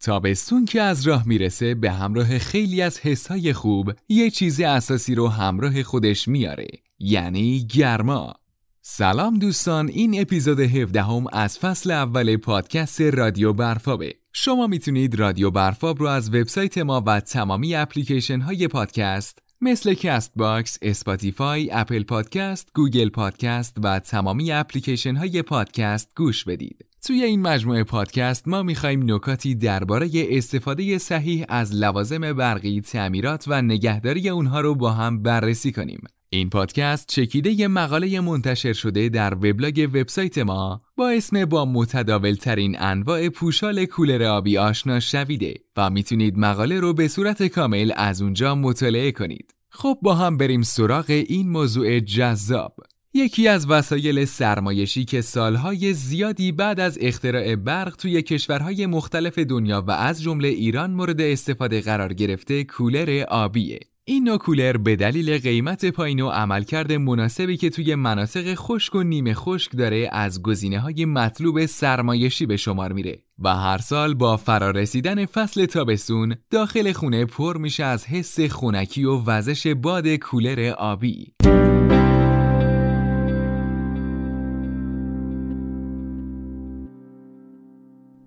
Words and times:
تابستون 0.00 0.64
که 0.64 0.82
از 0.82 1.06
راه 1.06 1.28
می‌رسه 1.28 1.74
به 1.74 1.90
همراه 1.90 2.38
خیلی 2.38 2.82
از 2.82 3.00
حسهای 3.00 3.52
خوب 3.52 3.92
یه 4.08 4.30
چیز 4.30 4.60
اساسی 4.60 5.14
رو 5.14 5.28
همراه 5.28 5.82
خودش 5.82 6.28
میاره 6.28 6.68
یعنی 6.98 7.66
گرما. 7.74 8.34
سلام 8.82 9.38
دوستان 9.38 9.88
این 9.88 10.20
اپیزود 10.20 10.60
17 10.60 11.02
هم 11.02 11.24
از 11.32 11.58
فصل 11.58 11.90
اول 11.90 12.36
پادکست 12.36 13.00
رادیو 13.00 13.52
برفابه. 13.52 14.14
شما 14.32 14.66
می‌تونید 14.66 15.14
رادیو 15.18 15.50
برفاب 15.50 16.00
رو 16.00 16.06
از 16.06 16.28
وبسایت 16.28 16.78
ما 16.78 17.02
و 17.06 17.20
تمامی 17.20 17.74
اپلیکیشن 17.74 18.40
های 18.40 18.68
پادکست 18.68 19.38
مثل 19.62 19.94
Castbox، 19.94 20.78
Spotify، 20.82 21.70
Apple 21.72 22.02
Podcast، 22.02 22.70
Google 22.74 23.08
Podcast 23.08 23.76
و 23.84 23.98
تمامی 23.98 24.52
اپلیکیشن 24.52 25.16
های 25.16 25.42
پادکست 25.42 26.12
گوش 26.16 26.44
بدید. 26.44 26.86
توی 27.06 27.24
این 27.24 27.42
مجموعه 27.42 27.84
پادکست 27.84 28.48
ما 28.48 28.62
می‌خوایم 28.62 29.14
نکاتی 29.14 29.54
درباره 29.54 30.10
استفاده 30.14 30.98
صحیح 30.98 31.44
از 31.48 31.74
لوازم 31.74 32.32
برقی، 32.32 32.80
تعمیرات 32.80 33.44
و 33.48 33.62
نگهداری 33.62 34.28
اونها 34.28 34.60
رو 34.60 34.74
با 34.74 34.90
هم 34.90 35.22
بررسی 35.22 35.72
کنیم. 35.72 36.02
این 36.32 36.50
پادکست 36.50 37.08
چکیده 37.08 37.60
ی 37.60 37.66
مقاله 37.66 38.20
منتشر 38.20 38.72
شده 38.72 39.08
در 39.08 39.34
وبلاگ 39.34 39.90
وبسایت 39.94 40.38
ما 40.38 40.82
با 40.96 41.10
اسم 41.10 41.44
با 41.44 41.64
متداول 41.64 42.34
ترین 42.34 42.76
انواع 42.82 43.28
پوشال 43.28 43.84
کولر 43.84 44.22
آبی 44.22 44.58
آشنا 44.58 45.00
شویده 45.00 45.54
و 45.76 45.90
می‌تونید 45.90 46.38
مقاله 46.38 46.80
رو 46.80 46.94
به 46.94 47.08
صورت 47.08 47.42
کامل 47.42 47.92
از 47.96 48.22
اونجا 48.22 48.54
مطالعه 48.54 49.12
کنید. 49.12 49.54
خب 49.68 49.98
با 50.02 50.14
هم 50.14 50.36
بریم 50.36 50.62
سراغ 50.62 51.06
این 51.08 51.48
موضوع 51.48 52.00
جذاب. 52.00 52.74
یکی 53.14 53.48
از 53.48 53.70
وسایل 53.70 54.24
سرمایشی 54.24 55.04
که 55.04 55.20
سالهای 55.20 55.94
زیادی 55.94 56.52
بعد 56.52 56.80
از 56.80 56.98
اختراع 57.00 57.56
برق 57.56 57.96
توی 57.96 58.22
کشورهای 58.22 58.86
مختلف 58.86 59.38
دنیا 59.38 59.84
و 59.86 59.90
از 59.90 60.22
جمله 60.22 60.48
ایران 60.48 60.90
مورد 60.90 61.20
استفاده 61.20 61.80
قرار 61.80 62.12
گرفته 62.12 62.64
کولر 62.64 63.24
آبیه. 63.28 63.80
این 64.10 64.24
نوع 64.24 64.38
کولر 64.38 64.76
به 64.76 64.96
دلیل 64.96 65.38
قیمت 65.38 65.84
پایین 65.84 66.20
و 66.20 66.28
عملکرد 66.28 66.92
مناسبی 66.92 67.56
که 67.56 67.70
توی 67.70 67.94
مناطق 67.94 68.54
خشک 68.54 68.94
و 68.94 69.02
نیمه 69.02 69.34
خشک 69.34 69.76
داره 69.76 70.08
از 70.12 70.42
گزینه 70.42 70.80
های 70.80 71.04
مطلوب 71.04 71.66
سرمایشی 71.66 72.46
به 72.46 72.56
شمار 72.56 72.92
میره 72.92 73.18
و 73.38 73.56
هر 73.56 73.78
سال 73.78 74.14
با 74.14 74.36
فرارسیدن 74.36 75.26
فصل 75.26 75.66
تابستون 75.66 76.36
داخل 76.50 76.92
خونه 76.92 77.24
پر 77.24 77.56
میشه 77.56 77.84
از 77.84 78.06
حس 78.06 78.40
خونکی 78.40 79.04
و 79.04 79.22
وزش 79.26 79.66
باد 79.66 80.08
کولر 80.08 80.74
آبی. 80.78 81.32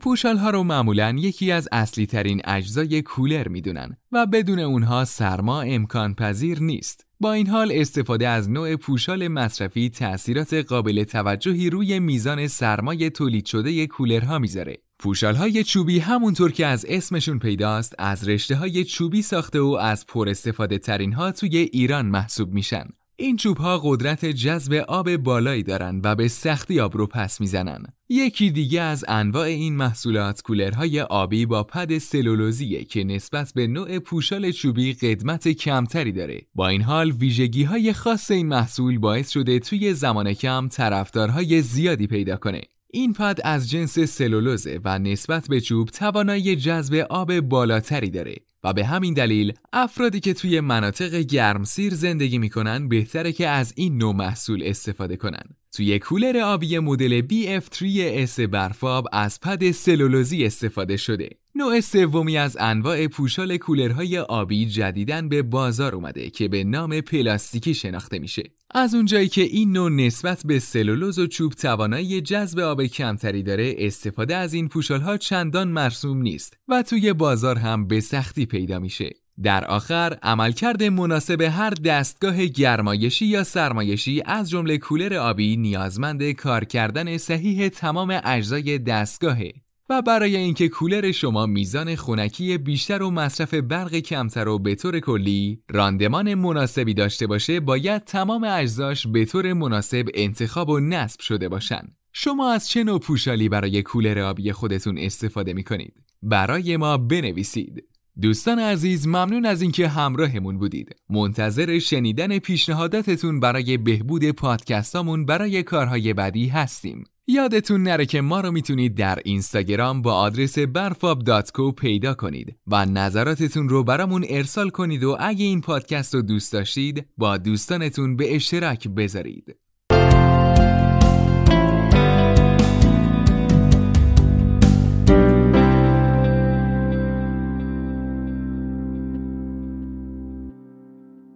پوشال 0.03 0.37
ها 0.37 0.49
رو 0.49 0.63
معمولا 0.63 1.15
یکی 1.17 1.51
از 1.51 1.69
اصلی 1.71 2.05
ترین 2.05 2.41
اجزای 2.43 3.01
کولر 3.01 3.47
می‌دونن 3.47 3.97
و 4.11 4.25
بدون 4.25 4.59
اونها 4.59 5.05
سرما 5.05 5.61
امکان 5.61 6.13
پذیر 6.15 6.59
نیست. 6.59 7.05
با 7.19 7.33
این 7.33 7.47
حال 7.47 7.71
استفاده 7.73 8.27
از 8.27 8.49
نوع 8.49 8.75
پوشال 8.75 9.27
مصرفی 9.27 9.89
تأثیرات 9.89 10.53
قابل 10.53 11.03
توجهی 11.03 11.69
روی 11.69 11.99
میزان 11.99 12.47
سرمای 12.47 13.09
تولید 13.09 13.45
شده 13.45 13.87
کولرها 13.87 14.39
می‌ذاره. 14.39 14.77
پوشال 14.99 15.35
های 15.35 15.63
چوبی 15.63 15.99
همونطور 15.99 16.51
که 16.51 16.65
از 16.65 16.85
اسمشون 16.89 17.39
پیداست 17.39 17.95
از 17.97 18.27
رشته 18.27 18.55
های 18.55 18.83
چوبی 18.83 19.21
ساخته 19.21 19.59
و 19.59 19.77
از 19.81 20.05
پر 20.07 20.29
استفاده 20.29 20.77
ترین 20.77 21.13
ها 21.13 21.31
توی 21.31 21.57
ایران 21.57 22.05
محسوب 22.05 22.53
میشن. 22.53 22.87
این 23.15 23.37
چوب 23.37 23.57
ها 23.57 23.81
قدرت 23.83 24.25
جذب 24.25 24.73
آب 24.73 25.15
بالایی 25.17 25.63
دارند 25.63 26.01
و 26.03 26.15
به 26.15 26.27
سختی 26.27 26.79
آب 26.79 26.97
رو 26.97 27.07
پس 27.07 27.41
می‌زنن. 27.41 27.85
یکی 28.09 28.51
دیگه 28.51 28.81
از 28.81 29.05
انواع 29.07 29.45
این 29.45 29.75
محصولات 29.75 30.41
کولرهای 30.41 31.01
آبی 31.01 31.45
با 31.45 31.63
پد 31.63 31.97
سلولوزیه 31.97 32.83
که 32.83 33.03
نسبت 33.03 33.51
به 33.55 33.67
نوع 33.67 33.99
پوشال 33.99 34.51
چوبی 34.51 34.93
قدمت 34.93 35.47
کمتری 35.47 36.11
داره. 36.11 36.41
با 36.55 36.67
این 36.67 36.81
حال 36.81 37.11
ویژگی 37.11 37.63
های 37.63 37.93
خاص 37.93 38.31
این 38.31 38.47
محصول 38.47 38.99
باعث 38.99 39.29
شده 39.29 39.59
توی 39.59 39.93
زمان 39.93 40.33
کم 40.33 40.67
طرفدارهای 40.67 41.61
زیادی 41.61 42.07
پیدا 42.07 42.37
کنه. 42.37 42.61
این 42.93 43.13
پد 43.13 43.39
از 43.43 43.69
جنس 43.69 43.99
سلولوزه 43.99 44.79
و 44.83 44.99
نسبت 44.99 45.47
به 45.47 45.61
چوب 45.61 45.89
توانایی 45.89 46.55
جذب 46.55 46.95
آب 47.09 47.39
بالاتری 47.39 48.09
داره 48.09 48.35
و 48.63 48.73
به 48.73 48.85
همین 48.85 49.13
دلیل 49.13 49.53
افرادی 49.73 50.19
که 50.19 50.33
توی 50.33 50.59
مناطق 50.59 51.15
گرمسیر 51.15 51.93
زندگی 51.93 52.37
می‌کنن 52.37 52.87
بهتره 52.87 53.31
که 53.31 53.47
از 53.47 53.73
این 53.75 53.97
نوع 53.97 54.15
محصول 54.15 54.63
استفاده 54.65 55.17
کنن. 55.17 55.43
توی 55.71 55.99
کولر 55.99 56.37
آبی 56.37 56.79
مدل 56.79 57.21
BF3S 57.21 58.39
برفاب 58.39 59.07
از 59.11 59.39
پد 59.39 59.71
سلولوزی 59.71 60.45
استفاده 60.45 60.97
شده. 60.97 61.29
نوع 61.55 61.79
سومی 61.79 62.37
از 62.37 62.57
انواع 62.59 63.07
پوشال 63.07 63.57
کولرهای 63.57 64.19
آبی 64.19 64.65
جدیدن 64.65 65.29
به 65.29 65.41
بازار 65.41 65.95
اومده 65.95 66.29
که 66.29 66.47
به 66.47 66.63
نام 66.63 67.01
پلاستیکی 67.01 67.73
شناخته 67.73 68.19
میشه. 68.19 68.43
از 68.75 68.95
اونجایی 68.95 69.27
که 69.27 69.41
این 69.41 69.71
نوع 69.71 69.89
نسبت 69.91 70.41
به 70.45 70.59
سلولوز 70.59 71.19
و 71.19 71.27
چوب 71.27 71.53
توانایی 71.53 72.21
جذب 72.21 72.59
آب 72.59 72.85
کمتری 72.85 73.43
داره 73.43 73.75
استفاده 73.77 74.35
از 74.35 74.53
این 74.53 74.67
پوشال 74.67 75.01
ها 75.01 75.17
چندان 75.17 75.67
مرسوم 75.67 76.21
نیست 76.21 76.57
و 76.67 76.83
توی 76.83 77.13
بازار 77.13 77.57
هم 77.57 77.87
به 77.87 77.99
سختی 77.99 78.45
پیدا 78.45 78.79
میشه. 78.79 79.09
در 79.43 79.65
آخر 79.65 80.17
عملکرد 80.23 80.83
مناسب 80.83 81.41
هر 81.41 81.69
دستگاه 81.69 82.45
گرمایشی 82.45 83.25
یا 83.25 83.43
سرمایشی 83.43 84.23
از 84.25 84.49
جمله 84.49 84.77
کولر 84.77 85.13
آبی 85.13 85.57
نیازمند 85.57 86.31
کار 86.31 86.65
کردن 86.65 87.17
صحیح 87.17 87.67
تمام 87.67 88.21
اجزای 88.23 88.79
دستگاهه 88.79 89.62
و 89.89 90.01
برای 90.01 90.35
اینکه 90.35 90.69
کولر 90.69 91.11
شما 91.11 91.45
میزان 91.45 91.95
خونکی 91.95 92.57
بیشتر 92.57 93.03
و 93.03 93.09
مصرف 93.09 93.53
برق 93.53 93.95
کمتر 93.95 94.47
و 94.47 94.59
به 94.59 94.75
طور 94.75 94.99
کلی 94.99 95.59
راندمان 95.69 96.33
مناسبی 96.33 96.93
داشته 96.93 97.27
باشه 97.27 97.59
باید 97.59 98.03
تمام 98.03 98.43
اجزاش 98.43 99.07
به 99.07 99.25
طور 99.25 99.53
مناسب 99.53 100.05
انتخاب 100.13 100.69
و 100.69 100.79
نصب 100.79 101.19
شده 101.19 101.49
باشن. 101.49 101.87
شما 102.13 102.51
از 102.51 102.69
چه 102.69 102.83
نوع 102.83 102.99
پوشالی 102.99 103.49
برای 103.49 103.81
کولر 103.81 104.19
آبی 104.19 104.51
خودتون 104.51 104.97
استفاده 104.97 105.53
می 105.53 105.63
کنید؟ 105.63 105.93
برای 106.21 106.77
ما 106.77 106.97
بنویسید. 106.97 107.83
دوستان 108.21 108.59
عزیز 108.59 109.07
ممنون 109.07 109.45
از 109.45 109.61
اینکه 109.61 109.87
همراهمون 109.87 110.57
بودید. 110.57 110.95
منتظر 111.09 111.79
شنیدن 111.79 112.39
پیشنهاداتتون 112.39 113.39
برای 113.39 113.77
بهبود 113.77 114.31
پادکستامون 114.31 115.25
برای 115.25 115.63
کارهای 115.63 116.13
بعدی 116.13 116.47
هستیم. 116.47 117.03
یادتون 117.27 117.83
نره 117.83 118.05
که 118.05 118.21
ما 118.21 118.41
رو 118.41 118.51
می‌تونید 118.51 118.95
در 118.95 119.19
اینستاگرام 119.25 120.01
با 120.01 120.13
آدرس 120.13 120.59
برفاب.co 120.59 121.73
پیدا 121.77 122.13
کنید 122.13 122.55
و 122.67 122.85
نظراتتون 122.85 123.69
رو 123.69 123.83
برامون 123.83 124.25
ارسال 124.29 124.69
کنید 124.69 125.03
و 125.03 125.17
اگه 125.19 125.45
این 125.45 125.61
پادکست 125.61 126.15
رو 126.15 126.21
دوست 126.21 126.53
داشتید 126.53 127.05
با 127.17 127.37
دوستانتون 127.37 128.15
به 128.15 128.35
اشتراک 128.35 128.87
بذارید. 128.87 129.55